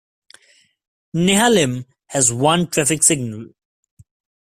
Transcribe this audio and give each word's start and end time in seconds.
Nehalem 1.15 1.85
has 2.07 2.33
one 2.33 2.65
traffic 2.71 3.03
signal. 3.03 3.49